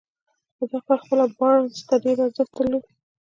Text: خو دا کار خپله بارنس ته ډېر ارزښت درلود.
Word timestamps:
خو 0.55 0.63
دا 0.71 0.79
کار 0.87 0.99
خپله 1.03 1.25
بارنس 1.37 1.77
ته 1.87 1.95
ډېر 2.03 2.17
ارزښت 2.25 2.51
درلود. 2.57 2.85